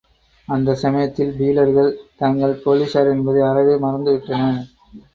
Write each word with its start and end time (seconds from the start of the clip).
அந்தச் 0.47 0.77
சமயத்தில் 0.77 1.35
பீலர்கள் 1.35 1.91
தாங்கள் 2.17 2.59
போலிஸார் 2.65 3.13
என்பதை 3.13 3.41
அறவே 3.43 3.77
மறந்து 3.77 4.11
விட்டனர். 4.11 4.61